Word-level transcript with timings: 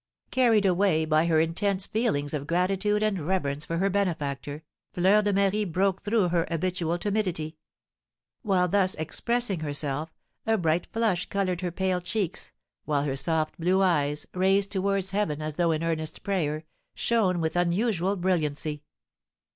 Carried 0.31 0.65
away 0.65 1.05
by 1.05 1.27
her 1.27 1.39
intense 1.39 1.85
feelings 1.85 2.33
of 2.33 2.47
gratitude 2.47 3.03
and 3.03 3.19
reverence 3.27 3.65
for 3.65 3.77
her 3.77 3.87
benefactor, 3.87 4.63
Fleur 4.95 5.21
de 5.21 5.31
Marie 5.31 5.63
broke 5.63 6.01
through 6.01 6.29
her 6.29 6.47
habitual 6.49 6.97
timidity; 6.97 7.55
while 8.41 8.67
thus 8.67 8.95
expressing 8.95 9.59
herself 9.59 10.11
a 10.47 10.57
bright 10.57 10.87
flush 10.91 11.29
coloured 11.29 11.61
her 11.61 11.69
pale 11.69 12.01
cheeks, 12.01 12.51
while 12.85 13.03
her 13.03 13.15
soft 13.15 13.59
blue 13.59 13.83
eyes, 13.83 14.25
raised 14.33 14.71
towards 14.71 15.11
heaven 15.11 15.39
as 15.39 15.53
though 15.53 15.71
in 15.71 15.83
earnest 15.83 16.23
prayer, 16.23 16.63
shone 16.95 17.39
with 17.39 17.55
unusual 17.55 18.15
brilliancy. 18.15 18.81